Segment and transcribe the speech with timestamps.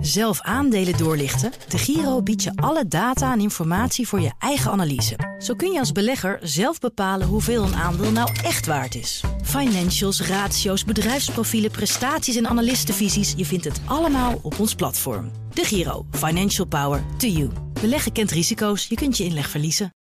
[0.00, 1.52] Zelf aandelen doorlichten?
[1.68, 5.36] De Giro biedt je alle data en informatie voor je eigen analyse.
[5.38, 9.22] Zo kun je als belegger zelf bepalen hoeveel een aandeel nou echt waard is.
[9.42, 13.34] Financials, ratio's, bedrijfsprofielen, prestaties en analistenvisies.
[13.36, 15.30] Je vindt het allemaal op ons platform.
[15.52, 16.06] De Giro.
[16.10, 17.50] Financial Power to you.
[17.80, 18.86] Beleggen kent risico's.
[18.86, 19.94] Je kunt je inleg verliezen.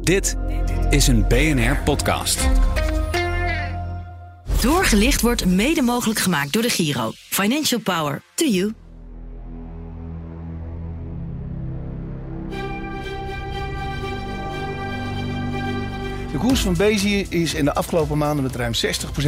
[0.00, 0.36] Dit
[0.90, 2.48] is een BNR-podcast.
[4.60, 7.12] Doorgelicht wordt mede mogelijk gemaakt door de Giro.
[7.14, 8.72] Financial Power to you.
[16.32, 18.78] De koers van Bezi is in de afgelopen maanden met ruim 60%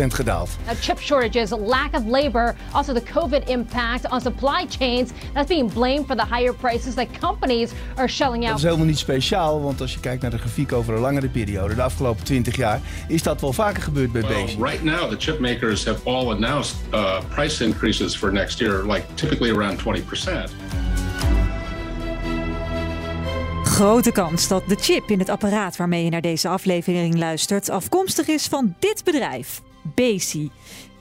[0.06, 0.50] gedaald.
[0.66, 5.10] Now, chip shortages, lack of labor, also the COVID impact on supply chains.
[5.32, 8.58] That's being blamed for the higher prices that companies are shelling Dat out.
[8.58, 11.74] is helemaal niet speciaal, want als je kijkt naar de grafiek over een langere periode,
[11.74, 14.56] de afgelopen 20 jaar, is dat wel vaker gebeurd bij Well, Bezi.
[14.62, 19.04] right now, the chip makers have all announced uh, price increases for next year, like
[19.14, 20.50] typically around 20%.
[23.74, 28.28] Grote kans dat de chip in het apparaat waarmee je naar deze aflevering luistert afkomstig
[28.28, 29.62] is van dit bedrijf,
[29.94, 30.50] BESI,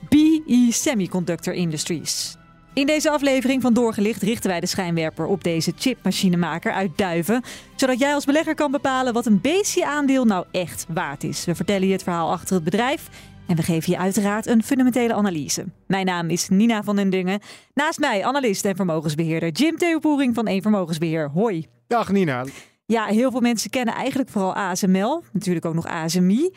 [0.08, 2.36] BE Semiconductor Industries.
[2.72, 7.42] In deze aflevering van Doorgelicht richten wij de schijnwerper op deze chipmachinemaker uit Duiven,
[7.76, 11.44] zodat jij als belegger kan bepalen wat een BESI-aandeel nou echt waard is.
[11.44, 13.08] We vertellen je het verhaal achter het bedrijf
[13.46, 15.64] en we geven je uiteraard een fundamentele analyse.
[15.86, 17.40] Mijn naam is Nina van den Dungen.
[17.74, 21.30] Naast mij analist en vermogensbeheerder Jim Theopoering van Eén Vermogensbeheer.
[21.30, 21.66] Hoi.
[21.94, 22.44] Dag Nina.
[22.86, 25.22] Ja, heel veel mensen kennen eigenlijk vooral ASML.
[25.32, 26.50] Natuurlijk ook nog ASMI.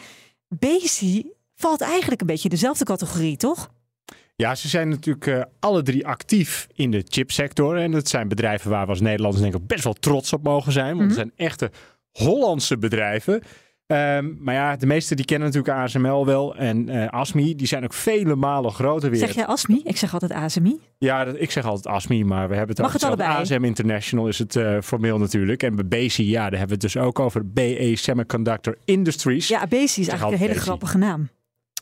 [0.48, 3.70] Bezi valt eigenlijk een beetje in dezelfde categorie, toch?
[4.36, 7.78] Ja, ze zijn natuurlijk eh, alle drie actief in de chipsector.
[7.78, 10.72] En dat zijn bedrijven waar we als Nederlanders denk ik best wel trots op mogen
[10.72, 10.96] zijn.
[10.96, 11.72] Want het zijn echte
[12.12, 13.42] Hollandse bedrijven.
[13.88, 16.56] Ehm, maar ja, de meesten die kennen natuurlijk ASML wel.
[16.56, 19.20] En eh, ASMI, die zijn ook vele malen groter weer.
[19.20, 19.82] Zeg jij ASMI?
[19.84, 20.80] Ik zeg altijd ASMI.
[20.98, 23.42] Ja, dat, ik zeg altijd ASMI, maar we hebben het Mag over het allebei?
[23.42, 25.64] ASM International is het eh, formeel natuurlijk.
[25.64, 29.48] En bij BESI, ja, daar hebben we het dus ook over BE Semiconductor Industries.
[29.48, 31.30] Ja, Bezi is eigenlijk een hele grappige naam.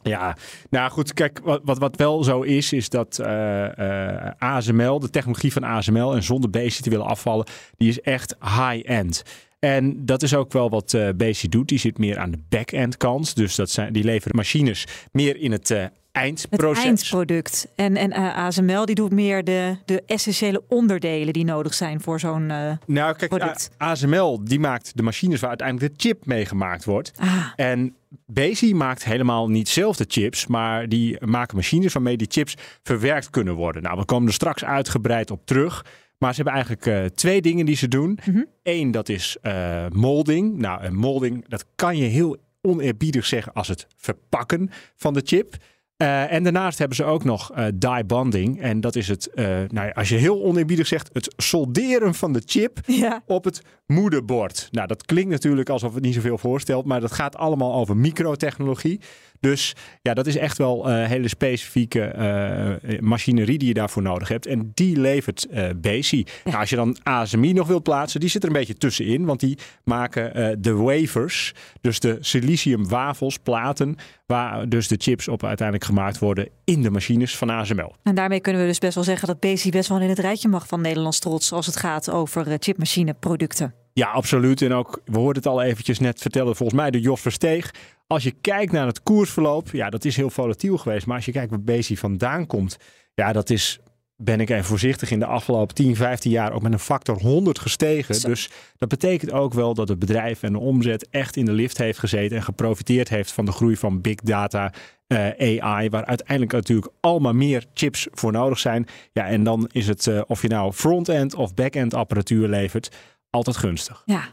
[0.03, 0.37] Ja,
[0.69, 5.53] nou goed, kijk, wat, wat, wat wel zo is, is dat eh, ASML, de technologie
[5.53, 7.45] van ASML, en zonder BASIC te willen afvallen,
[7.77, 9.23] die is echt high-end.
[9.65, 11.67] En dat is ook wel wat eh BASIC doet.
[11.67, 13.35] Die zit meer aan de back-end kant.
[13.35, 16.83] Dus dat zijn, die leveren machines meer in het Het eindproces.
[16.83, 17.67] eindproduct.
[17.75, 22.19] En, en eh, ASML die doet meer de, de essentiële onderdelen die nodig zijn voor
[22.19, 22.49] zo'n...
[22.51, 23.69] eh, Nou, kijk, product.
[23.77, 27.11] ASML die maakt de machines waar uiteindelijk de chip mee gemaakt wordt.
[27.15, 27.95] Ah, En
[28.25, 33.29] Bezi maakt helemaal niet zelf de chips, maar die maken machines waarmee die chips verwerkt
[33.29, 33.81] kunnen worden.
[33.83, 35.85] Nou, we komen er straks uitgebreid op terug.
[36.25, 38.19] Maar ze hebben eigenlijk eh, twee dingen die ze doen.
[38.63, 40.57] Eén, dat is eh, molding.
[40.57, 45.55] Nou, en molding, dat kan je heel oneerbiedig zeggen als het verpakken van de chip.
[45.97, 48.61] Eh, en daarnaast hebben ze ook nog eh, die bonding.
[48.61, 52.41] En dat is het, nou ja, als je heel oneerbiedig zegt, het solderen van de
[52.45, 53.23] chip ja.
[53.25, 54.67] op het moederbord.
[54.71, 59.01] Nou, dat klinkt natuurlijk alsof het niet zoveel voorstelt, maar dat gaat allemaal over microtechnologie.
[59.45, 64.27] Dus ja, dat is echt wel eh, hele specifieke eh, machinerie die je daarvoor nodig
[64.27, 64.45] hebt.
[64.45, 65.47] En die levert.
[65.49, 69.25] Nou, als je dan ASMI nog wilt plaatsen, die zit er een beetje tussenin.
[69.25, 73.95] Want die maken de wafers, dus de silicium wafels, platen,
[74.25, 77.95] waar dus de chips op uiteindelijk gemaakt worden in de machines van ASML.
[78.03, 80.47] En daarmee kunnen we dus best wel zeggen dat Bezi best wel in het rijtje
[80.47, 83.73] mag van Nederlands trots als het gaat over chipmachineproducten.
[83.97, 84.61] Ja, absoluut.
[84.61, 87.73] En ook, we hoorden het al eventjes net vertellen, volgens mij door Jos Versteeg.
[88.07, 91.05] Als je kijkt naar het koersverloop, ja, dat is heel volatiel geweest.
[91.05, 92.77] Maar als je kijkt waar Bezi vandaan komt,
[93.13, 93.79] ja, dat is,
[94.15, 97.59] ben ik even voorzichtig, in de afgelopen 10, 15 jaar ook met een factor 100
[97.59, 98.15] gestegen.
[98.15, 98.27] Zo.
[98.27, 101.77] Dus dat betekent ook wel dat het bedrijf en de omzet echt in de lift
[101.77, 104.73] heeft gezeten en geprofiteerd heeft van de groei van big data,
[105.07, 108.87] eh, AI, waar uiteindelijk natuurlijk allemaal meer chips voor nodig zijn.
[109.11, 112.95] Ja, en dan is het, eh, of je nou front-end of back-end apparatuur levert,
[113.35, 114.01] altijd gunstig.
[114.05, 114.23] Ja,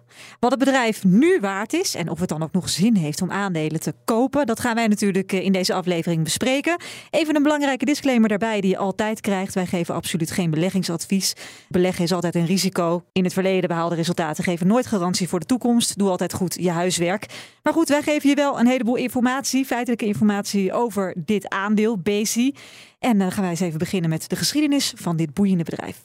[0.40, 3.30] wat het bedrijf nu waard is en of het dan ook nog zin heeft om
[3.30, 6.76] aandelen te kopen, dat gaan wij natuurlijk eh, in deze aflevering bespreken.
[7.10, 9.54] Even een belangrijke disclaimer daarbij die je altijd krijgt.
[9.54, 11.32] Wij geven absoluut geen beleggingsadvies.
[11.68, 13.04] Beleggen is altijd een risico.
[13.12, 15.98] In het verleden behaalde resultaten geven nooit garantie voor de toekomst.
[15.98, 17.26] Doe altijd goed je huiswerk.
[17.62, 22.54] Maar goed, wij geven je wel een heleboel informatie, feitelijke informatie over dit aandeel, Bezi.
[22.98, 26.00] En dan gaan wij eens even beginnen met de geschiedenis van dit boeiende bedrijf.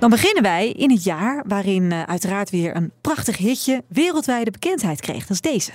[0.00, 5.00] Dan beginnen wij in het jaar waarin eh, uiteraard weer een prachtig hitje wereldwijde bekendheid
[5.00, 5.26] kreeg.
[5.26, 5.70] Dat is deze.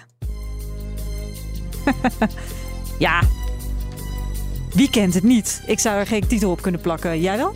[3.07, 3.21] ja,
[4.73, 5.63] wie kent het niet?
[5.65, 7.21] Ik zou er geen titel op kunnen plakken.
[7.21, 7.55] Jij wel?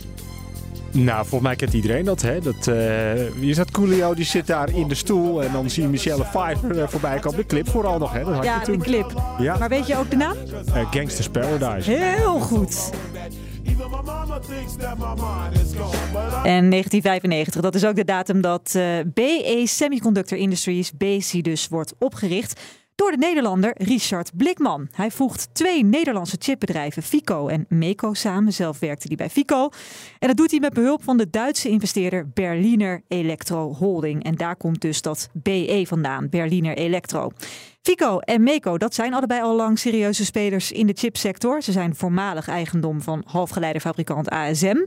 [0.92, 2.22] Nou, volgens mij kent iedereen dat.
[2.22, 2.40] Hè?
[2.40, 5.42] dat uh, je zat Coolio, die zit daar in de stoel.
[5.42, 7.38] En dan zie je Michelle Pfeiffer uh, voorbij komen.
[7.38, 8.12] De clip vooral nog.
[8.12, 8.24] Hè?
[8.24, 8.78] Dat had ja, je toen.
[8.78, 9.22] de clip.
[9.38, 9.58] Ja.
[9.58, 10.36] Maar weet je ook de naam?
[10.68, 11.90] Uh, Gangsters Paradise.
[11.90, 12.90] Heel goed.
[16.44, 18.70] En 1995, dat is ook de datum dat
[19.14, 22.60] BE Semiconductor Industries, BC dus, wordt opgericht
[23.00, 24.88] door de Nederlander Richard Blikman.
[24.92, 28.52] Hij voegt twee Nederlandse chipbedrijven, Fico en Meco, samen.
[28.52, 29.68] Zelf werkte hij bij Fico.
[30.18, 34.24] En dat doet hij met behulp van de Duitse investeerder Berliner Electro Holding.
[34.24, 37.30] En daar komt dus dat BE vandaan, Berliner Electro.
[37.82, 41.62] Fico en Meco, dat zijn allebei al lang serieuze spelers in de chipsector.
[41.62, 44.86] Ze zijn voormalig eigendom van halfgeleiderfabrikant ASM.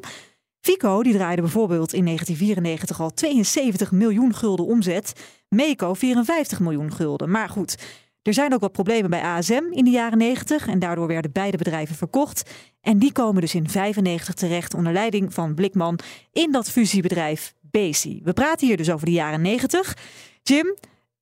[0.62, 5.14] Fico die draaide bijvoorbeeld in 1994 al 72 miljoen gulden omzet.
[5.50, 7.30] Meco 54 miljoen gulden.
[7.30, 7.78] Maar goed,
[8.24, 11.58] er zijn ook wat problemen bij ASM in de jaren 90 en daardoor werden beide
[11.58, 12.52] bedrijven verkocht.
[12.82, 16.00] En die komen dus in 95 terecht onder leiding van Blikman
[16.32, 18.22] in dat fusiebedrijf Besi.
[18.24, 19.98] We praten hier dus over de jaren 90.
[20.44, 20.76] Jim,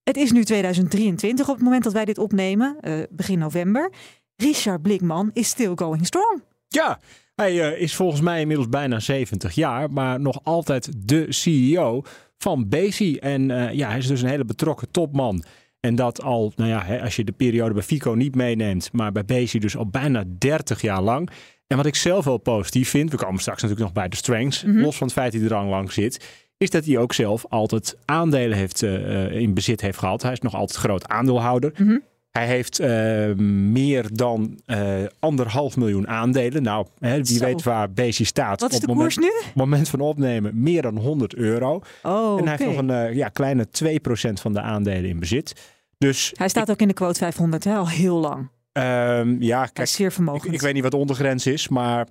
[0.03, 3.91] het is nu 2023 op het moment dat wij dit opnemen, uh, begin november.
[4.35, 6.43] Richard Blikman is still going strong.
[6.67, 6.99] Ja,
[7.35, 12.03] hij uh, is volgens mij inmiddels bijna 70 jaar, maar nog altijd de CEO
[12.37, 13.17] van Besi.
[13.17, 15.43] En uh, ja, hij is dus een hele betrokken topman.
[15.81, 19.25] En dat al, nou ja, als je de periode bij Fico niet meeneemt, maar bij
[19.25, 21.29] Bezi dus al bijna 30 jaar lang.
[21.67, 24.63] En wat ik zelf wel positief vind, we komen straks natuurlijk nog bij de strengths,
[24.63, 24.81] mm -hmm.
[24.81, 27.45] los van het feit dat hij er al lang zit, is dat hij ook zelf
[27.49, 30.21] altijd aandelen heeft, uh, in bezit heeft gehad.
[30.21, 31.73] Hij is nog altijd groot aandeelhouder.
[31.77, 32.01] Mm -hmm.
[32.31, 33.35] Hij heeft uh,
[33.71, 34.77] meer dan uh,
[35.19, 36.63] anderhalf miljoen aandelen.
[36.63, 37.45] Nou, hè, wie Zo.
[37.45, 38.61] weet waar Bezi staat.
[38.61, 39.51] Wat is op de moment, koers nu?
[39.55, 41.81] moment van opnemen meer dan 100 euro.
[42.03, 45.53] Oh, en hij heeft nog een uh, ja, kleine 2% van de aandelen in bezit.
[45.97, 48.49] Dus hij staat ik, ook in de quote 500 hè, al heel lang.
[48.73, 50.45] Um, ja, kijk, zeer vermogend.
[50.45, 52.07] Ik, ik, weet niet wat de ondergrens is, maar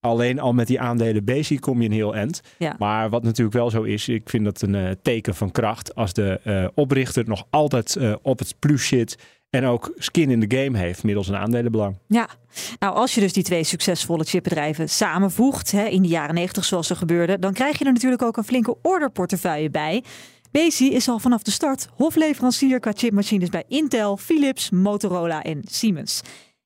[0.00, 2.40] alleen al met die aandelen Bezi kom je een heel eind.
[2.58, 2.74] Ja.
[2.78, 6.70] Maar wat natuurlijk wel zo is, ik vind dat een teken van kracht als de
[6.74, 9.16] oprichter nog altijd op het plus zit
[9.52, 11.96] en ook skin in the game heeft middels een aandelenbelang.
[12.06, 12.28] Ja,
[12.78, 16.90] nou als je dus die twee succesvolle chipbedrijven samenvoegt hè, in de jaren 90 zoals
[16.90, 20.04] er gebeurde, dan krijg je er natuurlijk ook een flinke orderportefeuille bij.
[20.50, 26.20] Bezi is al vanaf de start hofleverancier qua chipmachines bij Intel, Philips, Motorola en Siemens.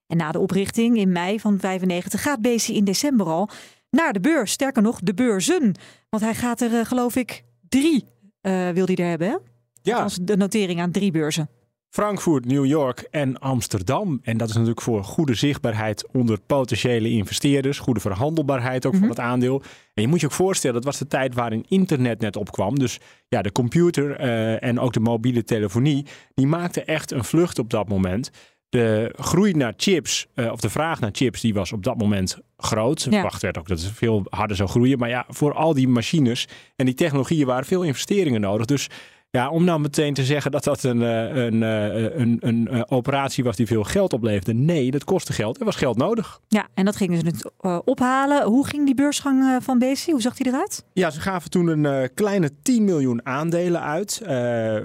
[0.06, 3.48] En na de oprichting in mei van 95 gaat Bezi in december al
[3.90, 4.52] naar de beurs.
[4.52, 5.74] Sterker nog, de beurzen.
[6.08, 8.04] Want hij gaat er, uh, geloof ik, drie
[8.42, 9.28] uh, wil hij er hebben.
[9.28, 9.36] Hè?
[9.82, 10.02] Ja.
[10.02, 11.48] Als de notering aan drie beurzen.
[11.96, 14.20] Frankfurt, New York en Amsterdam.
[14.22, 17.78] En dat is natuurlijk voor goede zichtbaarheid onder potentiële investeerders.
[17.78, 19.08] Goede verhandelbaarheid ook mm -hmm.
[19.08, 19.62] van het aandeel.
[19.94, 22.78] En je moet je ook voorstellen, dat was de tijd waarin internet net opkwam.
[22.78, 22.98] Dus
[23.28, 27.70] ja, de computer uh, en ook de mobiele telefonie, die maakten echt een vlucht op
[27.70, 28.30] dat moment.
[28.68, 32.38] De groei naar chips, uh, of de vraag naar chips, die was op dat moment
[32.56, 33.02] groot.
[33.02, 33.10] Ja.
[33.10, 34.98] Verwacht werd ook dat het veel harder zou groeien.
[34.98, 38.66] Maar ja, voor al die machines en die technologieën waren veel investeringen nodig.
[38.66, 38.88] Dus
[39.36, 43.56] ja, om nou meteen te zeggen dat dat een, een, een, een, een operatie was
[43.56, 44.54] die veel geld opleverde.
[44.54, 45.58] Nee, dat kostte geld.
[45.58, 46.40] Er was geld nodig.
[46.48, 48.44] Ja, en dat gingen ze dus uh, ophalen.
[48.44, 50.10] Hoe ging die beursgang uh, van Bezi?
[50.10, 50.84] Hoe zag die eruit?
[50.92, 54.22] Ja, ze gaven toen een uh, kleine 10 miljoen aandelen uit.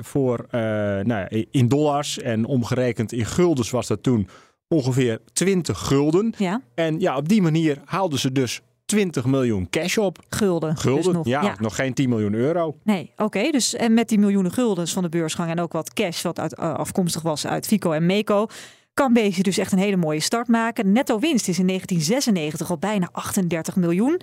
[0.02, 0.46] voor,
[1.04, 4.28] nou, in dollars en omgerekend in guldens was dat toen
[4.68, 6.34] ongeveer 20 gulden.
[6.38, 6.62] Ja.
[6.76, 10.20] En ja, op die manier haalden ze dus 20 miljoen cash op.
[10.30, 10.78] Gulden.
[10.78, 12.78] Gulden, dus nog, ja, ja, nog geen 10 miljoen euro.
[12.84, 13.24] Nee, oké.
[13.24, 16.40] Okay, dus en met die miljoenen guldens van de beursgang en ook wat cash wat
[16.40, 18.48] uit, uh, afkomstig was uit Fico en Meco,
[18.94, 20.92] kan Bezi dus echt een hele mooie start maken.
[20.92, 24.22] Netto winst is in 1996 al bijna 38 miljoen.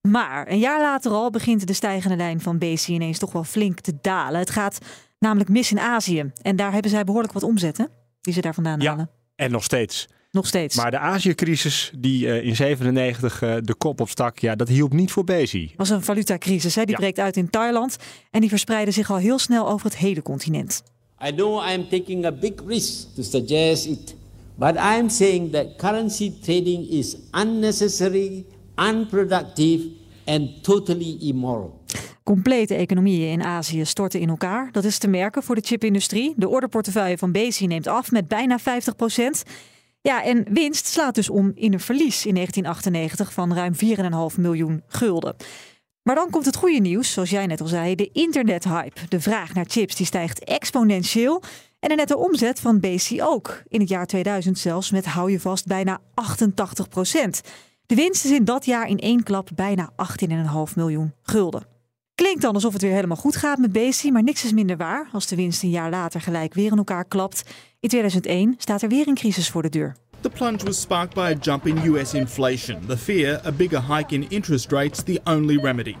[0.00, 3.80] Maar een jaar later al begint de stijgende lijn van Bezi ineens toch wel flink
[3.80, 4.40] te dalen.
[4.40, 4.78] Het gaat
[5.18, 6.32] namelijk mis in Azië.
[6.42, 7.88] En daar hebben zij behoorlijk wat omzetten
[8.20, 9.10] die ze daar vandaan ja, halen.
[9.34, 10.08] En nog steeds.
[10.30, 10.76] Nog steeds.
[10.76, 15.10] Maar de Azië-crisis die uh, in 97 uh, de kop opstak, ja, dat hielp niet
[15.10, 15.72] voor Bezi.
[15.76, 16.74] was een valutacrisis.
[16.74, 16.82] Hè?
[16.82, 16.96] Die ja.
[16.96, 17.96] breekt uit in Thailand
[18.30, 20.82] en die verspreidde zich al heel snel over het hele continent.
[21.28, 24.14] I know I'm taking a big risk to suggest it,
[24.54, 28.44] but I'm saying that currency trading is unnecessary,
[28.76, 29.86] unproductive
[30.24, 31.80] and totally immoral.
[32.22, 34.68] Complete economieën in Azië storten in elkaar.
[34.72, 36.32] Dat is te merken voor de chipindustrie.
[36.36, 39.42] De orderportefeuille van Bezi neemt af met bijna 50 procent.
[40.00, 43.74] Ja, en winst slaat dus om in een verlies in 1998 van ruim
[44.32, 45.36] 4,5 miljoen gulden.
[46.02, 49.00] Maar dan komt het goede nieuws, zoals jij net al zei, de internethype.
[49.08, 51.42] De vraag naar chips die stijgt exponentieel.
[51.80, 53.62] En de nette omzet van BC ook.
[53.68, 57.40] In het jaar 2000 zelfs met, hou je vast, bijna 88 procent.
[57.86, 59.90] De winst is in dat jaar in één klap bijna
[60.68, 61.77] 18,5 miljoen gulden.
[62.18, 65.08] Klinkt dan alsof het weer helemaal goed gaat met Bezi, maar niks is minder waar
[65.12, 67.42] als de winst een jaar later gelijk weer in elkaar klapt.
[67.80, 69.96] In 2001 staat er weer een crisis voor de deur.
[70.20, 74.14] The plunge was sparked by a jump in US inflation, the fear a bigger hike
[74.14, 75.94] in interest rates the only remedy.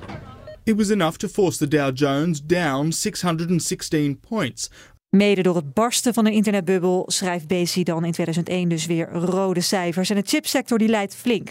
[0.64, 4.70] It was enough to force the Dow Jones down 616 points.
[5.10, 9.60] Mede door het barsten van een internetbubbel schrijft Besi dan in 2001 dus weer rode
[9.60, 10.10] cijfers.
[10.10, 11.50] En de chipsector die leidt flink.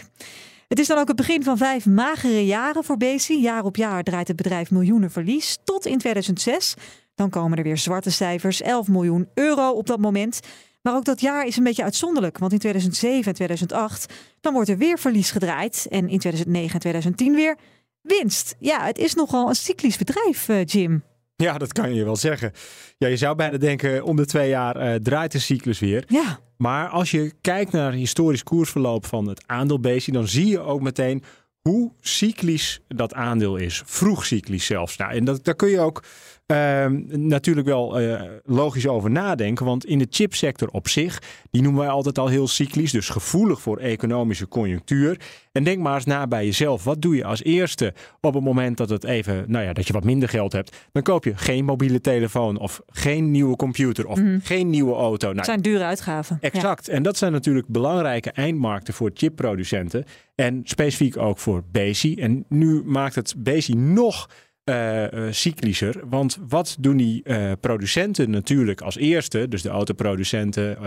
[0.68, 3.40] Het is dan ook het begin van vijf magere jaren voor Besi.
[3.40, 5.58] Jaar op jaar draait het bedrijf miljoenen verlies.
[5.64, 6.74] Tot in 2006.
[7.14, 8.62] Dan komen er weer zwarte cijfers.
[8.62, 10.40] 11 miljoen euro op dat moment.
[10.82, 12.38] Maar ook dat jaar is een beetje uitzonderlijk.
[12.38, 15.86] Want in 2007 en 2008 dan wordt er weer verlies gedraaid.
[15.90, 17.56] En in 2009 en 2010 weer
[18.02, 18.54] winst.
[18.58, 21.02] Ja, het is nogal een cyclisch bedrijf, uh, Jim.
[21.46, 22.52] Ja, dat kan je wel zeggen.
[22.96, 26.04] Ja, je zou bijna denken, om de twee jaar uh, draait de cyclus weer.
[26.06, 26.38] Ja.
[26.56, 31.22] Maar als je kijkt naar historisch koersverloop van het aandeelbeestje, dan zie je ook meteen
[31.62, 33.82] hoe cyclisch dat aandeel is.
[33.84, 34.96] Vroeg cyclisch zelfs.
[34.96, 36.02] Nou, en dat, daar kun je ook
[36.48, 39.66] Ehm, natuurlijk wel uh, logisch over nadenken.
[39.66, 42.92] Want in de chipsector op zich, die noemen wij altijd al heel cyclisch.
[42.92, 45.20] Dus gevoelig voor economische conjunctuur.
[45.52, 46.84] En denk maar eens na bij jezelf.
[46.84, 49.92] Wat doe je als eerste op het moment dat het even, nou ja, dat je
[49.92, 50.76] wat minder geld hebt?
[50.92, 54.40] Dan koop je geen mobiele telefoon of geen nieuwe computer of mm.
[54.42, 55.26] geen nieuwe auto.
[55.26, 56.38] Nou, dat zijn dure uitgaven.
[56.40, 56.88] Exact.
[56.88, 60.04] En dat zijn natuurlijk belangrijke eindmarkten voor chipproducenten.
[60.40, 62.14] En specifiek ook voor Besi.
[62.14, 64.30] En nu maakt het Besi nog
[64.64, 66.00] uh, cyclischer.
[66.08, 70.78] Want wat doen die uh, producenten natuurlijk als eerste, dus de autoproducenten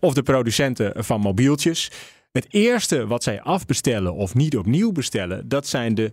[0.00, 1.90] of de producenten van mobieltjes?
[2.32, 6.12] Het eerste wat zij afbestellen of niet opnieuw bestellen, dat zijn de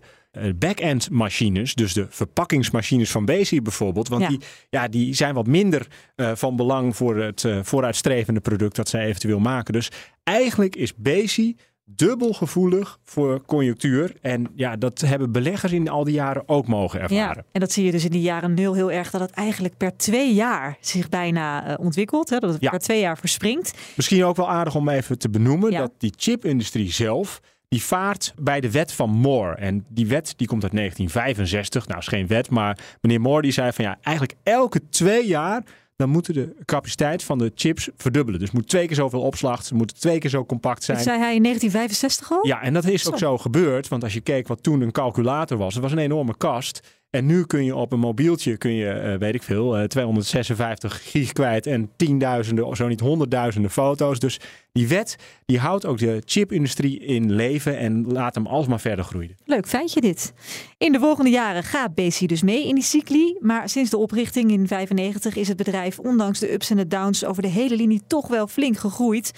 [0.56, 4.08] back-end machines, dus de verpakkingsmachines van Bezi bijvoorbeeld.
[4.08, 9.06] Want Die, ja, die zijn wat minder van belang voor het vooruitstrevende product dat zij
[9.06, 9.74] eventueel maken.
[9.74, 9.92] Dus
[10.24, 11.56] eigenlijk is Bezi
[11.96, 14.14] dubbel gevoelig voor conjunctuur.
[14.22, 17.36] En ja, dat hebben beleggers in al die jaren ook mogen ervaren.
[17.36, 19.78] Ja, en dat zie je dus in die jaren nul heel erg, dat het eigenlijk
[19.78, 22.30] per twee jaar zich bijna uh, ontwikkelt.
[22.30, 22.40] Hè?
[22.40, 23.74] Dat het per twee jaar verspringt.
[23.96, 28.62] Misschien ook wel aardig om even te benoemen dat die chipindustrie zelf, die vaart bij
[28.62, 29.56] de wet van Moore.
[29.56, 31.88] En die wet die komt uit 1965.
[31.88, 35.64] Nou, is geen wet, maar meneer Moore die zei van ja, eigenlijk elke twee jaar
[36.02, 38.40] dan moeten de capaciteit van de chips verdubbelen.
[38.40, 40.98] Dus moet twee keer zoveel opslag, ze moeten twee keer zo compact zijn.
[40.98, 42.48] Dat zei hij in 1965 al?
[42.48, 43.88] Ja, en dat is ook zo gebeurd.
[43.88, 47.00] Want als je keek wat toen een calculator was, het was een enorme kast.
[47.12, 51.12] En nu kun je op een mobieltje, kun je, uh, weet ik veel, uh, 256
[51.12, 54.20] gig kwijt en tienduizenden, of zo niet honderdduizenden foto's.
[54.20, 54.40] Dus
[54.72, 55.16] die wet,
[55.46, 59.36] die houdt ook de chipindustrie in leven en laat hem alsmaar verder groeien.
[59.46, 60.34] Leuk feitje dit.
[60.78, 63.38] In de volgende jaren gaat Besi dus mee in die cycli.
[63.40, 67.26] Maar sinds de oprichting in 95 is het bedrijf, ondanks de ups en de downs
[67.26, 69.32] over de hele linie, toch wel flink gegroeid.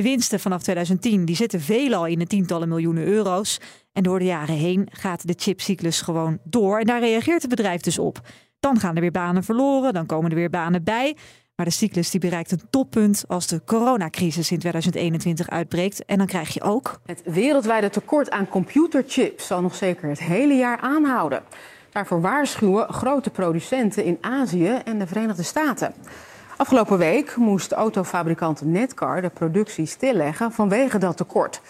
[0.00, 3.58] De winsten vanaf 2010 die zitten veelal in de tientallen miljoenen euro's.
[3.92, 6.78] En door de jaren heen gaat de chipcyclus gewoon door.
[6.78, 8.20] En daar reageert het bedrijf dus op.
[8.60, 11.16] Dan gaan er weer banen verloren, dan komen er weer banen bij.
[11.56, 16.04] Maar de cyclus die bereikt een toppunt als de coronacrisis in 2021 uitbreekt.
[16.04, 17.00] En dan krijg je ook.
[17.06, 21.42] Het wereldwijde tekort aan computerchips zal nog zeker het hele jaar aanhouden.
[21.90, 25.94] Daarvoor waarschuwen grote producenten in Azië en de Verenigde Staten.
[26.60, 31.60] Afgelopen week moest autofabrikant Netcar de productie stilleggen vanwege dat tekort.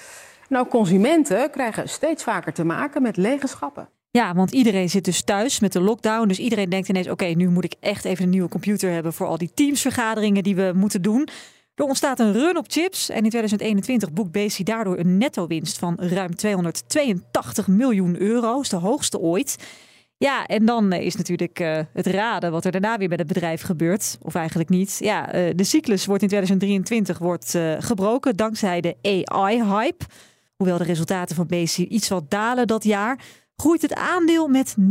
[0.48, 3.88] Nou, consumenten krijgen steeds vaker te maken met lege schappen.
[4.10, 6.28] Ja, want iedereen zit dus thuis met de lockdown.
[6.28, 9.26] Dus iedereen denkt ineens: oké, nu moet ik echt even een nieuwe computer hebben voor
[9.26, 11.28] al die teamsvergaderingen die we moeten doen.
[11.74, 15.96] Er ontstaat een run op chips en in 2021 boekt Besi daardoor een netto-winst van
[16.00, 18.60] ruim 282 miljoen euro.
[18.60, 19.56] Is de hoogste ooit.
[20.24, 23.62] Ja, en dan is natuurlijk uh, het raden wat er daarna weer met het bedrijf
[23.62, 24.18] gebeurt.
[24.22, 24.96] Of eigenlijk niet.
[24.98, 30.04] Ja, uh, de cyclus wordt in 2023 wordt, gebroken dankzij de AI-hype.
[30.56, 33.18] Hoewel de resultaten van BC iets wat dalen dat jaar,
[33.56, 34.82] groeit het aandeel met 90%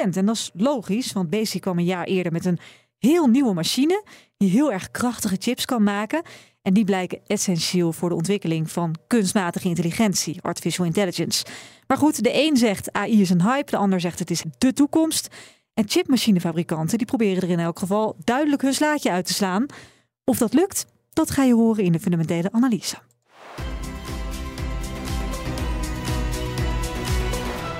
[0.00, 2.58] En dat is logisch, want BC kwam een jaar eerder met een
[2.98, 4.04] heel nieuwe machine
[4.36, 6.22] die heel erg krachtige chips kan maken.
[6.62, 11.44] En die blijken essentieel voor de ontwikkeling van kunstmatige intelligentie, artificial intelligence.
[11.90, 14.72] Maar goed, de een zegt AI is een hype, de ander zegt het is de
[14.72, 15.28] toekomst.
[15.74, 19.66] En chipmachinefabrikanten die proberen er in elk geval duidelijk hun slaatje uit te slaan.
[20.24, 22.96] Of dat lukt, dat ga je horen in de fundamentele analyse.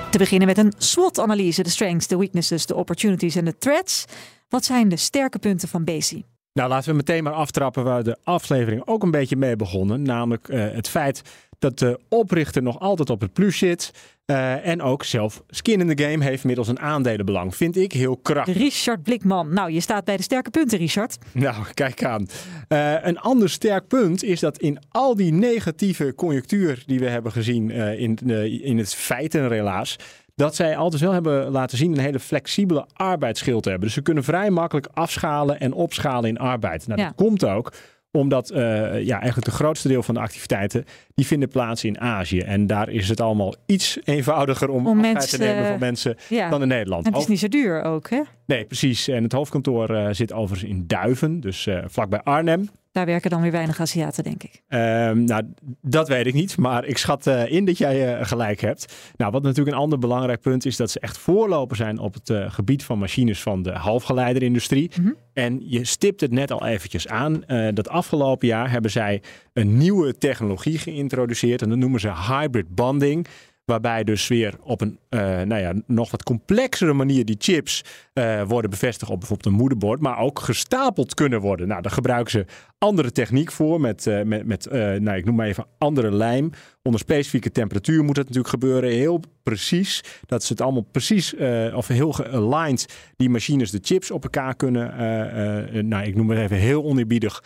[0.09, 1.63] Te beginnen met een SWOT-analyse.
[1.63, 4.05] De strengths, de weaknesses, de opportunities en de threats.
[4.49, 6.25] Wat zijn de sterke punten van Bezi?
[6.53, 10.01] Nou, laten we meteen maar aftrappen waar de aflevering ook een beetje mee begonnen.
[10.01, 11.21] Namelijk uh, het feit
[11.61, 13.91] dat de oprichter nog altijd op het plus zit.
[14.25, 17.55] Uh, en ook zelf skin in the game heeft middels een aandelenbelang.
[17.55, 18.57] Vind ik heel krachtig.
[18.57, 19.53] Richard Blikman.
[19.53, 21.17] Nou, je staat bij de sterke punten, Richard.
[21.31, 22.27] Nou, kijk aan.
[22.69, 27.31] Uh, een ander sterk punt is dat in al die negatieve conjunctuur die we hebben
[27.31, 28.17] gezien uh, in,
[28.61, 29.97] in het feitenrelaas
[30.35, 33.87] dat zij altijd wel hebben laten zien een hele flexibele arbeidsschild te hebben.
[33.87, 36.87] Dus ze kunnen vrij makkelijk afschalen en opschalen in arbeid.
[36.87, 37.73] Nou, dat komt ook
[38.11, 38.61] Omdat eh,
[39.03, 42.39] ja, eigenlijk de grootste deel van de activiteiten die vinden plaats in Azië.
[42.39, 45.79] En daar is het allemaal iets eenvoudiger om, Om afscheid mensen, te nemen eh, van
[45.79, 46.49] mensen ja.
[46.49, 47.05] dan in Nederland.
[47.05, 48.21] En het is niet zo duur ook, hè?
[48.45, 49.07] Nee, precies.
[49.07, 52.69] En het hoofdkantoor eh, zit overigens in Duiven, dus eh, vlakbij Arnhem.
[52.91, 54.61] Daar werken dan weer weinig Aziaten, denk ik.
[54.67, 55.43] Ehm, nou,
[55.81, 58.93] dat weet ik niet, maar ik schat eh, in dat jij eh, gelijk hebt.
[59.17, 62.29] Nou, wat natuurlijk een ander belangrijk punt is, dat ze echt voorloper zijn op het
[62.29, 64.91] eh, gebied van machines van de halfgeleiderindustrie.
[65.33, 67.43] En je stipt het net al eventjes aan.
[67.73, 69.21] dat afgelopen jaar hebben zij
[69.53, 73.27] een nieuwe technologie geïntroduceerd en dat noemen ze hybrid bonding.
[73.71, 78.41] Waarbij dus weer op een eh, nou ja, nog wat complexere manier die chips eh,
[78.43, 81.67] worden bevestigd op bijvoorbeeld een moederbord, maar ook gestapeld kunnen worden.
[81.67, 82.45] Nou, daar gebruiken ze
[82.77, 84.67] andere techniek voor met, eh, met, met
[84.99, 86.51] nou, ik noem maar even andere lijm.
[86.83, 88.89] Onder specifieke temperatuur moet het natuurlijk gebeuren.
[88.89, 90.03] Heel precies.
[90.25, 94.55] Dat ze het allemaal precies eh, of heel gealigned die machines de chips op elkaar
[94.55, 97.43] kunnen, eh, eh, nou, ik noem het even heel oneerbiedig,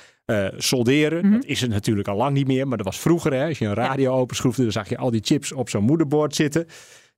[0.58, 1.32] solderen.
[1.32, 3.34] Dat is het natuurlijk al lang niet meer, maar dat was vroeger.
[3.34, 6.36] Hè, als je een radio openschroefde, dan zag je al die chips op zo'n moederbord
[6.36, 6.65] zitten.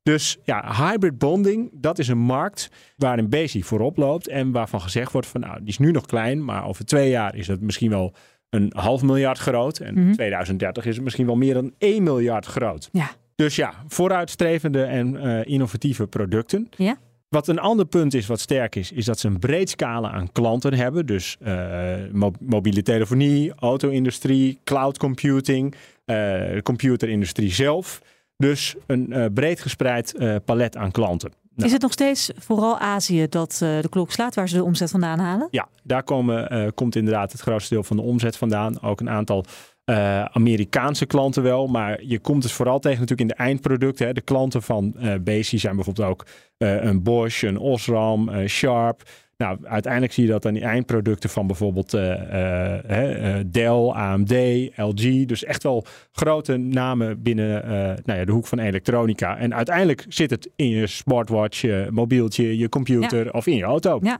[0.03, 4.27] Dus ja, hybrid bonding, dat is een markt waarin Basic voorop loopt.
[4.27, 7.36] En waarvan gezegd wordt van nou, die is nu nog klein, maar over twee jaar
[7.36, 8.13] is het misschien wel
[8.49, 9.77] een half miljard groot.
[9.79, 12.89] En in 2030 is het misschien wel meer dan 1 miljard groot.
[12.91, 13.09] Ja.
[13.35, 16.69] Dus ja, vooruitstrevende en eh, innovatieve producten.
[16.77, 16.97] Ja.
[17.29, 20.31] Wat een ander punt is wat sterk is, is dat ze een breed scala aan
[20.31, 21.05] klanten hebben.
[21.05, 25.75] Dus eh, mo- mobiele telefonie, auto-industrie, cloud computing,
[26.05, 28.01] de computerindustrie zelf.
[28.37, 30.13] Dus een breed gespreid
[30.45, 31.31] palet aan klanten.
[31.57, 34.63] Nou, Is het nog steeds vooral Azië dat eh, de klok slaat, waar ze de
[34.63, 35.47] omzet vandaan halen?
[35.51, 38.81] Ja, daar komen, eh, komt inderdaad het grootste deel van de omzet vandaan.
[38.81, 39.45] Ook een aantal
[39.83, 41.67] eh, Amerikaanse klanten wel.
[41.67, 44.07] Maar je komt dus vooral tegen natuurlijk in de eindproducten.
[44.07, 44.13] Hè.
[44.13, 46.25] De klanten van Besi zijn bijvoorbeeld ook
[46.57, 49.03] een Bosch, een Osram, Sharp.
[49.38, 54.32] Nou, uiteindelijk zie je dat aan die eindproducten van bijvoorbeeld eh, eh, eh, Dell, AMD,
[54.75, 55.25] LG.
[55.25, 57.65] Dus echt wel grote namen binnen
[58.06, 59.38] nou ja, de hoek van elektronica.
[59.38, 64.00] En uiteindelijk zit het in je smartwatch, je mobieltje, je computer of in je auto.
[64.01, 64.20] Ja.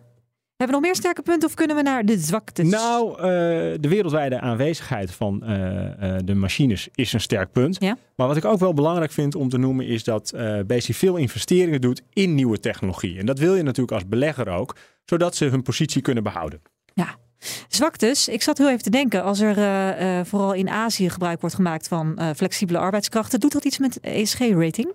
[0.58, 2.70] Hebben we nog meer sterke punten of kunnen we naar de zwaktes?
[2.70, 3.24] Nou, eh,
[3.80, 7.78] de wereldwijde aanwezigheid van eh, eh, de machines is een sterk punt.
[7.80, 7.98] Ja.
[8.16, 10.34] Maar wat ik ook wel belangrijk vind om te noemen is dat
[10.68, 13.20] Basic veel investeringen doet in nieuwe technologie.
[13.20, 16.62] En dat wil je natuurlijk als belegger ook, zodat ze hun positie kunnen behouden.
[16.94, 17.16] Ja.
[17.68, 18.28] Zwaktes.
[18.28, 19.56] Ik zat heel even te denken, als er
[20.26, 24.94] vooral in Azië gebruik wordt gemaakt van flexibele arbeidskrachten, doet dat iets met ESG-rating?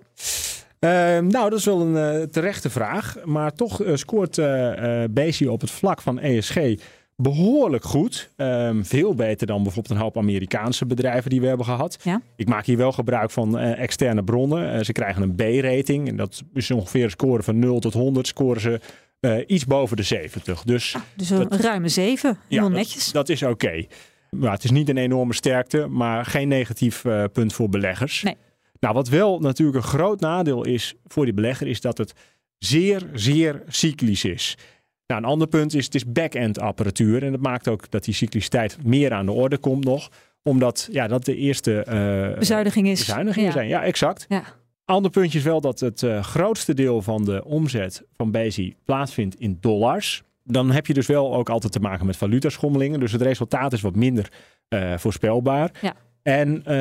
[0.83, 3.15] Ehm, nou, dat is wel een eh, terechte vraag.
[3.25, 4.41] Maar toch eh, scoort
[5.11, 6.57] Bezi op het vlak van ESG
[7.15, 8.29] behoorlijk goed.
[8.35, 11.97] Ehm, veel beter dan bijvoorbeeld een hoop Amerikaanse bedrijven die we hebben gehad.
[12.03, 12.21] Ja.
[12.35, 14.85] Ik maak hier wel gebruik van externe bronnen.
[14.85, 16.07] Ze krijgen een B-rating.
[16.07, 18.27] En dat is ongeveer een score van 0 tot 100.
[18.27, 18.79] Scoren ze
[19.47, 20.63] iets boven de 70.
[20.63, 22.37] Dus Dus een ruime 7.
[22.49, 23.11] Heel dat- netjes.
[23.11, 23.85] Dat, is oké.
[24.29, 28.23] Maar het is niet een enorme sterkte, maar geen negatief punt voor beleggers.
[28.23, 28.35] Nee.
[28.83, 32.13] Nou, wat wel natuurlijk een groot nadeel is voor die belegger, is dat het
[32.57, 34.57] zeer, zeer cyclisch is.
[35.07, 37.23] Nou, een ander punt is, het is back-end apparatuur.
[37.23, 40.09] En dat maakt ook dat die cycliciteit meer aan de orde komt nog.
[40.41, 42.99] Omdat ja, dat de eerste eh, Bezuiniging is.
[42.99, 43.53] bezuinigingen Ja.
[43.53, 43.67] zijn.
[43.67, 44.25] Ja, exact.
[44.29, 44.43] Ja.
[44.85, 49.35] Ander puntje is wel dat het eh, grootste deel van de omzet van Bezi plaatsvindt
[49.39, 50.23] in dollars.
[50.43, 52.99] Dan heb je dus wel ook altijd te maken met valutaschommelingen.
[52.99, 54.31] Dus het resultaat is wat minder
[54.67, 55.71] eh, voorspelbaar.
[55.81, 55.93] Ja.
[56.23, 56.75] En eh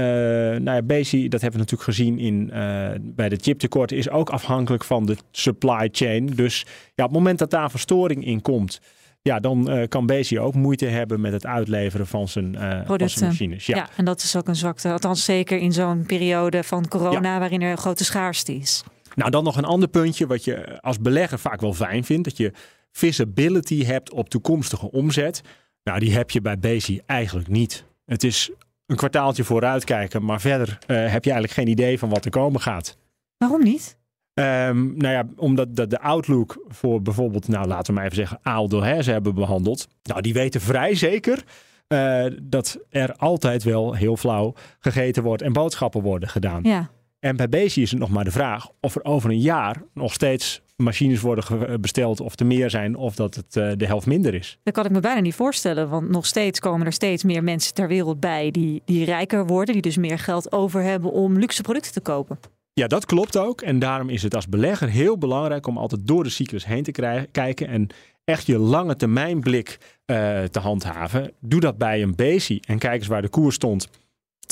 [0.61, 4.31] nou ja, Bezi, dat hebben we natuurlijk gezien in, eh, bij de chiptekorten, is ook
[4.31, 6.27] afhankelijk van de supply chain.
[6.27, 8.81] Dus ja, op het moment dat daar verstoring in komt,
[9.23, 13.09] ja, dan eh, kan Bezi ook moeite hebben met het uitleveren van zijn, eh, van
[13.09, 13.67] zijn machines.
[13.67, 13.89] Ja.
[13.97, 14.93] en dat is ook een zwakte.
[14.93, 17.39] Althans, zeker in zo'n periode van corona, Ja.
[17.39, 18.85] waarin er een grote schaarste is.
[19.15, 22.25] Nou, dan nog een ander puntje wat je als belegger vaak wel fijn vindt.
[22.25, 22.53] Dat je
[22.91, 25.41] visibility hebt op toekomstige omzet.
[25.85, 27.85] Nou, die heb je bij Bezi eigenlijk niet.
[28.05, 28.51] Het is
[28.93, 32.61] een kwartaaltje vooruitkijken, maar verder eh, heb je eigenlijk geen idee van wat er komen
[32.61, 32.97] gaat.
[33.37, 33.97] Waarom niet?
[34.35, 38.39] Ehm, nou ja, omdat de, de outlook voor bijvoorbeeld, nou laten we maar even zeggen,
[38.43, 39.89] Aal Delhaize hebben behandeld.
[40.03, 41.45] Nou, die weten vrij zeker
[41.87, 46.63] eh, dat er altijd wel heel flauw gegeten wordt en boodschappen worden gedaan.
[46.63, 46.91] Ja.
[47.25, 50.13] En bij Bezi is het nog maar de vraag of er over een jaar nog
[50.13, 54.07] steeds machines worden ge- besteld of er meer zijn of dat het eh, de helft
[54.07, 54.59] minder is.
[54.63, 55.89] Dat kan ik me bijna niet voorstellen.
[55.89, 59.73] Want nog steeds komen er steeds meer mensen ter wereld bij die, die rijker worden.
[59.73, 62.39] Die dus meer geld over hebben om luxe producten te kopen.
[62.73, 63.61] Ja, dat klopt ook.
[63.61, 67.27] En daarom is het als belegger heel belangrijk om altijd door de cyclus heen te
[67.33, 67.87] kijken en
[68.25, 71.33] echt je lange termijn blik eh, te handhaven.
[71.41, 73.89] Doe dat bij een Bezi en kijk eens waar de koers stond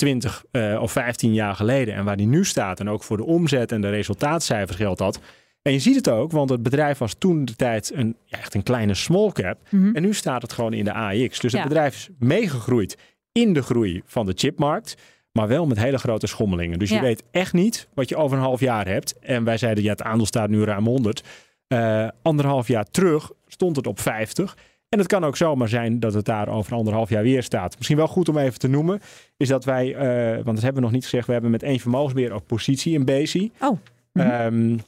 [0.00, 2.80] 20 eh, of 15 jaar geleden en waar die nu staat.
[2.80, 5.20] En ook voor de omzet en de resultaatcijfers geldt dat.
[5.62, 8.54] En je ziet het ook, want het bedrijf was toen de tijd een, ja, echt
[8.54, 9.58] een kleine small cap.
[9.70, 9.94] Mhm.
[9.96, 11.38] En nu staat het gewoon in de AX.
[11.40, 11.58] Dus Ja.
[11.58, 12.96] het bedrijf is meegegroeid
[13.32, 14.94] in de groei van de chipmarkt.
[15.32, 16.78] Maar wel met hele grote schommelingen.
[16.78, 16.96] Dus Ja.
[16.96, 19.18] je weet echt niet wat je over een half jaar hebt.
[19.18, 21.22] En wij zeiden, ja, het aandeel staat nu ruim 100.
[21.66, 24.56] Eh, anderhalf jaar terug stond het op 50.
[24.90, 27.76] En het kan ook zomaar zijn dat het daar over anderhalf jaar weer staat.
[27.76, 29.00] Misschien wel goed om even te noemen,
[29.37, 31.81] is dat wij, eh, want dat hebben we nog niet gezegd, we hebben met één
[31.81, 33.50] vermogensbeheer ook positie in Bezi.
[33.61, 33.79] Oh.
[34.12, 34.26] mhm.
[34.26, 34.79] Ehm,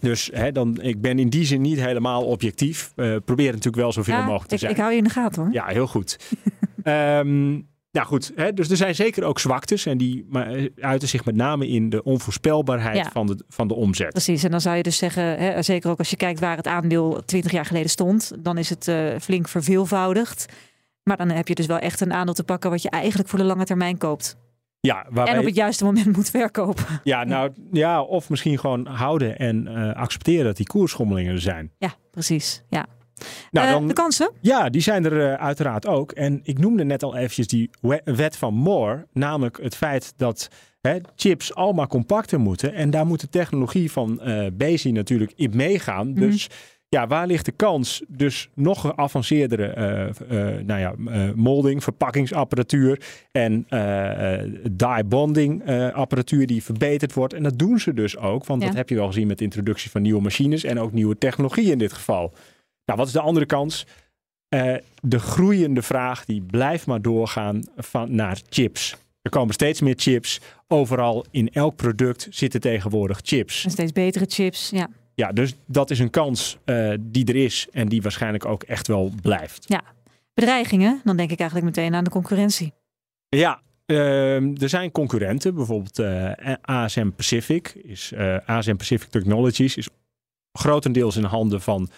[0.00, 2.92] dus hè, dan, ik ben in die zin niet helemaal objectief.
[2.96, 4.72] Eh probeer natuurlijk wel zoveel Ja, mogelijk te ik, zijn.
[4.72, 5.52] ik hou je in de gaten hoor.
[5.52, 6.18] Ja, heel goed.
[6.82, 7.58] Ehm
[7.92, 9.86] nou goed, hè, dus er zijn zeker ook zwaktes.
[9.86, 13.10] En die eh, uiten zich met name in de onvoorspelbaarheid Ja.
[13.12, 14.08] van, de, van de omzet.
[14.10, 16.66] Precies, en dan zou je dus zeggen, hè, zeker ook als je kijkt waar het
[16.66, 20.46] aandeel 20 jaar geleden stond, dan is het eh, flink verveelvoudigd.
[21.02, 23.38] Maar dan heb je dus wel echt een aandeel te pakken wat je eigenlijk voor
[23.38, 24.36] de lange termijn koopt.
[24.80, 26.84] Ja, waarbij, En op het juiste moment moet verkopen.
[27.04, 31.70] ja, nou, ja, of misschien gewoon houden en eh, accepteren dat die koersschommelingen er zijn.
[31.78, 32.62] Ja, precies.
[32.68, 32.86] Ja.
[33.50, 34.30] Nou, Eh, dan, De kansen?
[34.40, 36.12] Ja, die zijn er eh, uiteraard ook.
[36.12, 39.06] En ik noemde net al eventjes die we- wet van Moore.
[39.12, 40.48] Namelijk het feit dat
[40.80, 42.74] hè, chips allemaal compacter moeten.
[42.74, 46.14] En daar moet de technologie van eh Bezi natuurlijk in meegaan.
[46.14, 46.48] Dus
[46.88, 48.02] ja, waar ligt de kans?
[48.08, 50.94] Dus nog geavanceerdere eh, nou ja,
[51.34, 53.00] molding, verpakkingsapparatuur
[53.32, 53.66] en
[54.70, 57.34] die bonding apparatuur die verbeterd wordt.
[57.34, 58.46] En dat doen ze dus ook.
[58.46, 58.66] Want Ja.
[58.68, 61.70] dat heb je wel gezien met de introductie van nieuwe machines en ook nieuwe technologie
[61.70, 62.32] in dit geval.
[62.84, 63.86] Nou, wat is de andere kans?
[64.50, 68.96] Eh, de groeiende vraag die blijft maar doorgaan van, naar chips.
[69.22, 70.40] Er komen steeds meer chips.
[70.68, 73.64] Overal in elk product zitten tegenwoordig chips.
[73.64, 74.70] En steeds betere chips.
[74.70, 74.88] Ja.
[75.14, 78.86] Ja, dus dat is een kans eh, die er is en die waarschijnlijk ook echt
[78.86, 79.64] wel blijft.
[79.68, 79.82] ja.
[80.34, 82.72] Bedreigingen, dan denk ik eigenlijk meteen aan de concurrentie.
[83.28, 85.54] Ja, ehm, er zijn concurrenten.
[85.54, 87.68] Bijvoorbeeld eh, ASM Pacific.
[87.68, 88.12] Is,
[88.44, 89.88] ASM Pacific Technologies is
[90.52, 91.88] grotendeels in handen van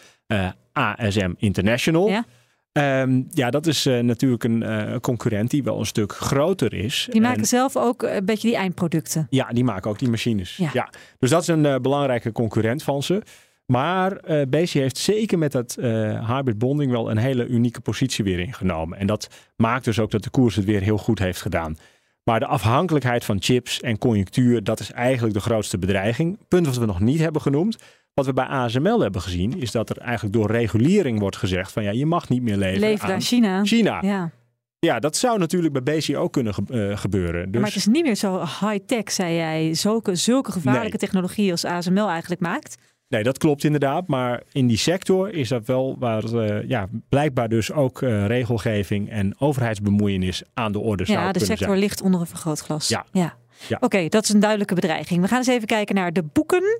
[0.72, 2.08] ASM International.
[2.08, 2.24] Ja.
[2.72, 7.04] Ehm, ja, dat is eh, natuurlijk een eh, concurrent die wel een stuk groter is.
[7.10, 9.26] Die En- maken zelf ook een beetje die eindproducten.
[9.30, 10.56] ja, die maken ook die machines.
[10.56, 10.70] Ja.
[10.72, 10.90] Ja.
[11.18, 13.22] Dus dat is een eh, belangrijke concurrent van ze.
[13.66, 18.24] Maar eh BC heeft zeker met dat eh, hybrid bonding wel een hele unieke positie
[18.24, 18.98] weer ingenomen.
[18.98, 21.76] En dat maakt dus ook dat de koers het weer heel goed heeft gedaan.
[22.24, 26.38] Maar de afhankelijkheid van chips en conjunctuur, dat is eigenlijk de grootste bedreiging.
[26.48, 27.76] Punt wat we nog niet hebben genoemd.
[28.14, 31.82] Wat we bij ASML hebben gezien, is dat er eigenlijk door regulering wordt gezegd van
[31.82, 33.64] ja, je mag niet meer leveren Leveren aan China.
[33.64, 33.98] China.
[34.02, 34.30] Ja.
[34.78, 37.50] Ja, dat zou natuurlijk bij BC ook kunnen eh, gebeuren.
[37.50, 37.60] Dus...
[37.60, 39.74] Maar het is niet meer zo high-tech, zei jij.
[39.74, 40.98] Zulke, zulke gevaarlijke Nee.
[40.98, 42.76] technologie als ASML eigenlijk maakt.
[43.08, 44.06] Nee, dat klopt inderdaad.
[44.06, 49.10] Maar in die sector is dat wel waar eh, ja, blijkbaar dus ook eh, regelgeving
[49.10, 51.78] en overheidsbemoeienis aan de orde zou Ja, de kunnen sector zijn.
[51.80, 52.88] ligt onder een vergrootglas.
[52.88, 53.04] Ja.
[53.12, 53.34] ja.
[53.68, 53.76] Ja.
[53.80, 55.20] Oké, dat is een duidelijke bedreiging.
[55.20, 56.78] We gaan eens even kijken naar de boeken.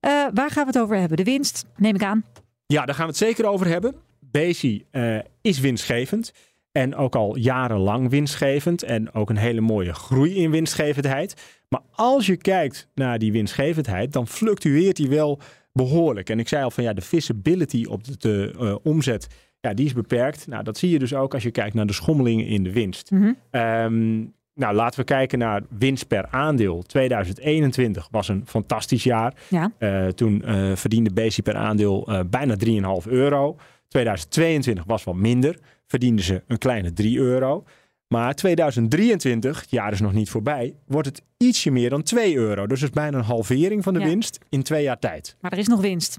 [0.00, 1.16] Eh, waar gaan we het over hebben?
[1.16, 2.24] De winst, neem ik aan.
[2.66, 3.94] Ja, daar gaan we het zeker over hebben.
[4.20, 6.32] Bezi eh, is winstgevend.
[6.72, 8.82] En ook al jarenlang winstgevend.
[8.82, 11.34] En ook een hele mooie groei in winstgevendheid.
[11.68, 15.40] Maar als je kijkt naar die winstgevendheid, dan fluctueert die wel
[15.72, 16.30] behoorlijk.
[16.30, 19.26] En ik zei al van ja, de visibility op de, de, eh, omzet,
[19.60, 20.46] ja, die is beperkt.
[20.46, 23.10] Nou, dat zie je dus ook als je kijkt naar de schommelingen in de winst.
[23.50, 26.82] Ehm, nou, laten we kijken naar winst per aandeel.
[26.82, 29.34] 2021 was een fantastisch jaar.
[29.48, 29.72] Ja.
[29.78, 32.56] Eh, toen eh, verdiende Bezi per aandeel eh, bijna
[33.04, 33.56] 3,5 euro.
[33.88, 35.58] 2022 was wat minder.
[35.86, 37.64] Verdienden ze een kleine 3 euro.
[38.08, 42.66] Maar 2023, het jaar is nog niet voorbij, wordt het ietsje meer dan 2 euro.
[42.66, 44.06] Dus dat is bijna een halvering van de Ja.
[44.06, 45.36] winst in twee jaar tijd.
[45.40, 46.18] Maar er is nog winst.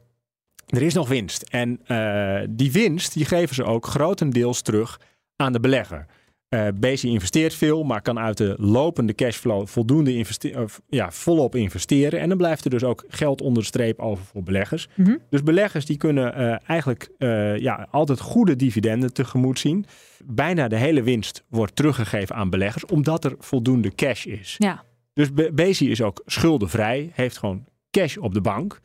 [0.66, 1.42] Er is nog winst.
[1.42, 1.80] En
[2.50, 5.00] die winst die geven ze ook grotendeels terug
[5.36, 6.06] aan de belegger.
[6.50, 11.56] Eh Bezi investeert veel, maar kan uit de lopende cashflow voldoende investe- of, ja, volop
[11.56, 12.20] investeren.
[12.20, 14.88] En dan blijft er dus ook geld onder de streep over voor beleggers.
[14.96, 15.16] Mhm.
[15.30, 19.86] Dus beleggers die kunnen eh, eigenlijk eh, ja, altijd goede dividenden tegemoet zien.
[20.26, 24.56] Bijna de hele winst wordt teruggegeven aan beleggers, omdat er voldoende cash is.
[24.58, 24.84] Ja.
[25.14, 28.80] Dus Be- Bezi is ook schuldenvrij, heeft gewoon cash op de bank.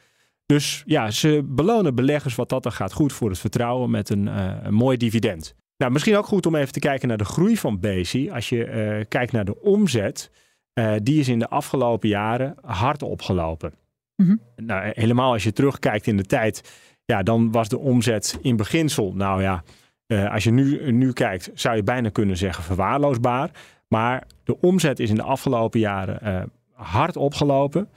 [0.47, 4.27] Dus ja, ze belonen beleggers wat dat dan gaat goed voor het vertrouwen met een,
[4.67, 5.55] een mooi dividend.
[5.81, 8.31] Nou, misschien ook goed om even te kijken naar de groei van Bezi.
[8.31, 10.31] Als je eh, kijkt naar de omzet,
[10.73, 13.73] eh, die is in de afgelopen jaren hard opgelopen.
[14.17, 14.37] Mhm.
[14.57, 16.73] Nou, helemaal als je terugkijkt in de tijd,
[17.05, 19.63] ja, dan was de omzet in beginsel, nou ja,
[20.07, 23.51] eh, als je nu, nu kijkt, zou je bijna kunnen zeggen verwaarloosbaar.
[23.89, 27.89] Maar de omzet is in de afgelopen jaren eh, hard opgelopen.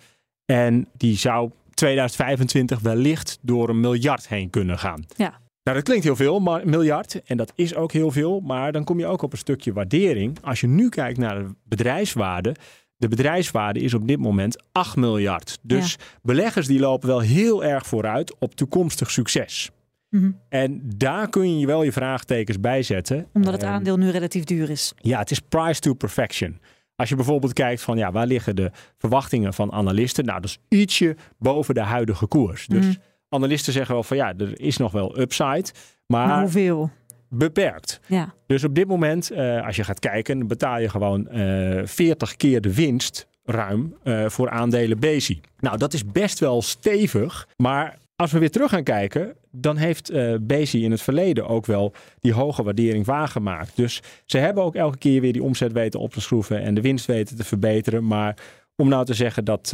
[0.46, 5.06] En die zou 2025 wellicht door een miljard heen kunnen gaan.
[5.16, 5.42] Ja.
[5.64, 7.22] Nou, dat klinkt heel veel, maar miljard.
[7.26, 8.40] En dat is ook heel veel.
[8.40, 10.38] Maar dan kom je ook op een stukje waardering.
[10.42, 12.56] Als je nu kijkt naar de bedrijfswaarde.
[12.98, 15.58] De bedrijfswaarde is op dit moment 8 miljard.
[15.62, 19.70] Dus beleggers die lopen wel heel erg vooruit op toekomstig succes.
[20.10, 20.32] Mhm.
[20.50, 23.28] En daar kun je wel je vraagtekens bij zetten.
[23.34, 24.94] Omdat het Ehm, aandeel nu relatief duur is.
[24.98, 26.60] ja, het is price to perfection.
[26.96, 30.26] Als je bijvoorbeeld kijkt van ja, waar liggen de verwachtingen van analisten?
[30.26, 32.68] Nou, dat is ietsje boven de huidige koers.
[32.68, 32.96] Dus Mhm.
[33.34, 35.66] Analisten zeggen wel van ja, er is nog wel upside,
[36.06, 36.92] maar, Maar hoeveel?
[37.30, 38.00] beperkt.
[38.08, 38.34] Ja.
[38.48, 42.62] Dus op dit moment, eh, als je gaat kijken, betaal je gewoon eh 40 keer
[42.62, 45.42] de winst ruim eh, voor aandelen Bezi.
[45.60, 50.10] Nou, dat is best wel stevig, maar als we weer terug gaan kijken, dan heeft
[50.10, 53.76] eh Bezi in het verleden ook wel die hoge waardering waargemaakt.
[53.76, 56.82] Dus ze hebben ook elke keer weer die omzet weten op te schroeven en de
[56.82, 58.08] winst weten te verbeteren.
[58.08, 58.36] Maar
[58.76, 59.72] om nou te zeggen dat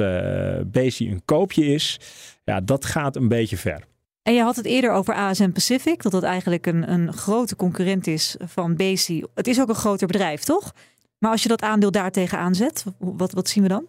[0.65, 1.99] Bezi een koopje is,
[2.43, 3.87] ja, dat gaat een beetje ver.
[4.21, 8.07] En je had het eerder over ASM Pacific, dat dat eigenlijk een, een grote concurrent
[8.07, 9.23] is van Bezi.
[9.33, 10.73] Het is ook een groter bedrijf, toch?
[11.19, 13.87] Maar als je dat aandeel daar tegenaan zet, wat, wat zien we dan?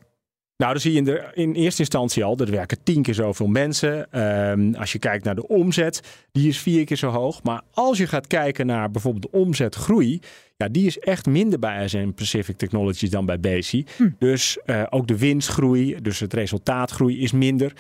[0.61, 3.47] Nou, dan zie je in, de, in eerste instantie al, er werken tien keer zoveel
[3.47, 4.13] mensen.
[4.13, 6.01] Ehm, als je kijkt naar de omzet,
[6.33, 7.43] die is vier keer zo hoog.
[7.43, 10.21] Maar als je gaat kijken naar bijvoorbeeld de omzetgroei,
[10.57, 13.85] ja, die is echt minder bij ASM Pacific Technologies dan bij Bezi.
[14.19, 17.73] Dus eh, ook de winstgroei, dus het resultaatgroei is minder.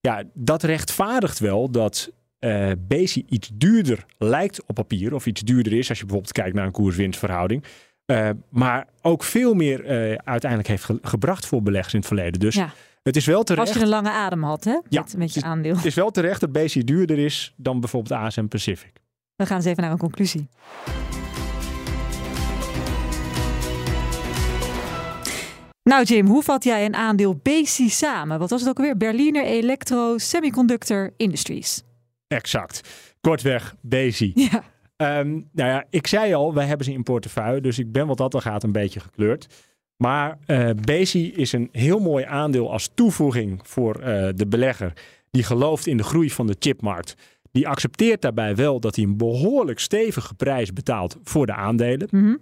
[0.00, 2.10] Ja, dat rechtvaardigt wel dat
[2.78, 6.66] Bezi iets duurder lijkt op papier, of iets duurder is als je bijvoorbeeld kijkt naar
[6.66, 7.64] een koers-winstverhouding.
[8.08, 12.40] Eh, maar ook veel meer eh, uiteindelijk heeft ge- gebracht voor beleggers in het verleden.
[12.40, 12.70] Dus Ja.
[13.02, 13.66] het is wel terecht.
[13.68, 14.78] Als je een lange adem had, hè?
[14.88, 15.76] Ja, Met, met je aandeel.
[15.76, 18.92] Het is wel terecht dat BC duurder is dan bijvoorbeeld ASM Pacific.
[19.36, 20.48] We gaan eens even naar een conclusie.
[25.82, 28.38] Nou Jim, hoe vat jij een aandeel Bezi samen?
[28.38, 28.96] Wat was het ook alweer?
[28.96, 31.82] Berliner Electro Semiconductor Industries.
[32.26, 32.80] Exact.
[33.20, 34.30] Kortweg, BC.
[34.34, 34.62] Ja.
[34.98, 38.16] Ehm, nou ja, ik zei al, wij hebben ze in portefeuille, dus ik ben wat
[38.16, 39.46] dat er gaat een beetje gekleurd.
[39.96, 40.38] Maar
[40.84, 44.92] Bezi is een heel mooi aandeel als toevoeging voor eh, de belegger
[45.30, 47.14] die gelooft in de groei van de chipmarkt.
[47.50, 52.08] Die accepteert daarbij wel dat hij een behoorlijk stevige prijs betaalt voor de aandelen.
[52.10, 52.36] Mhm.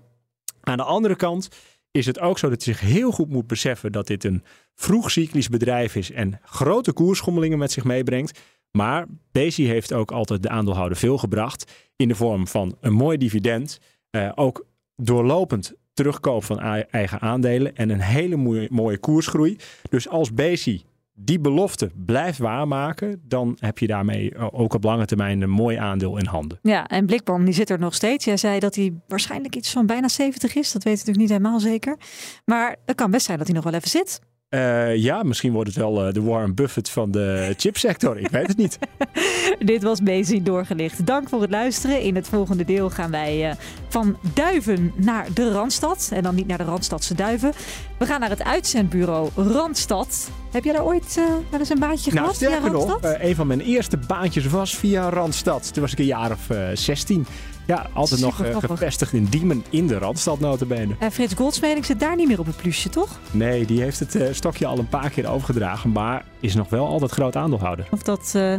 [0.61, 1.49] Aan de andere kant
[1.91, 4.43] is het ook zo dat hij zich heel goed moet beseffen dat dit een
[4.75, 8.41] vroegcyclisch bedrijf is en grote koersschommelingen met zich meebrengt.
[8.71, 13.17] Maar Bezi heeft ook altijd de aandeelhouder veel gebracht in de vorm van een mooi
[13.19, 13.79] dividend,
[14.11, 19.57] eh, ook doorlopend terugkoop van eigen aandelen en een hele mooie, mooie koersgroei.
[19.89, 20.85] Dus als Bezi
[21.19, 25.77] die belofte blijft waarmaken, dan heb je daarmee eh, ook op lange termijn een mooi
[25.77, 26.59] aandeel in handen.
[26.63, 28.25] Ja, en Blikboom die zit er nog steeds.
[28.25, 30.73] Jij zei dat hij waarschijnlijk iets van bijna 70 is.
[30.73, 31.97] Dat weet natuurlijk niet helemaal zeker.
[32.45, 34.21] Maar het kan best zijn dat hij nog wel even zit.
[34.49, 38.19] Eh, ja, misschien wordt het wel eh, de Warren Buffett van de chipsector.
[38.19, 38.79] Ik weet het niet.
[39.59, 41.07] Dit was Bezi doorgelicht.
[41.07, 42.01] Dank voor het luisteren.
[42.01, 43.57] In het volgende deel gaan wij eh,
[43.89, 46.11] van Duiven naar de Randstad.
[46.13, 47.53] En dan niet naar de Randstadse Duiven.
[47.99, 50.31] We gaan naar het uitzendbureau Randstad.
[50.53, 52.37] Heb jij daar ooit eh, wel eens een baantje nou, gehad?
[52.37, 55.73] sterker nog, eh, een van mijn eerste baantjes was via Randstad.
[55.73, 57.27] Toen was ik een jaar of eh 16.
[57.67, 60.95] Ja, altijd nog eh, gevestigd in Diemen in de Randstad notabene.
[60.99, 63.21] Eh, Frits Goldsmeding zit daar niet meer op het plusje, toch?
[63.31, 65.93] Nee, die heeft het eh, stokje al een paar keer overgedragen.
[65.93, 67.87] Maar is nog wel altijd groot aandeelhouder.
[67.91, 68.55] Of dat eh,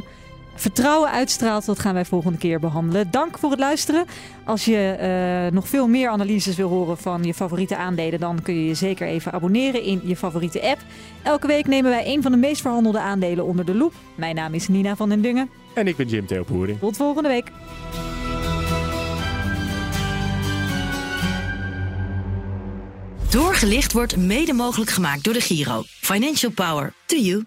[0.55, 3.11] vertrouwen uitstraalt, dat gaan wij volgende keer behandelen.
[3.11, 4.05] Dank voor het luisteren.
[4.45, 8.65] Als je nog veel meer analyses wil horen van je favoriete aandelen, dan kun je
[8.65, 10.79] je zeker even abonneren in je favoriete app.
[11.23, 13.93] Elke week nemen wij een van de meest verhandelde aandelen onder de loep.
[14.15, 15.49] Mijn naam is Nina van den Dungen.
[15.73, 16.79] En ik ben Jim Theopoering.
[16.79, 17.51] Tot volgende week.
[23.29, 25.83] Doorgelicht wordt mede mogelijk gemaakt door de Giro.
[25.85, 27.45] Financial Power to you.